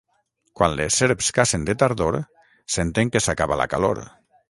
[0.59, 2.19] Quan les serps cacen de tardor,
[2.79, 4.07] senten que s'acaba la calor.